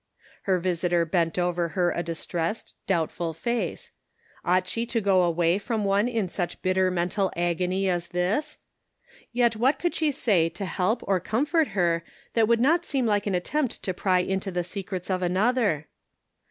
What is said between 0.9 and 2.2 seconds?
bent over her a